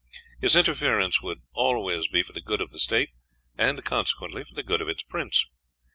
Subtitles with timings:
[0.39, 3.09] His interference would always be for the good of the state,
[3.55, 5.45] and, consequently, for the good of its prince.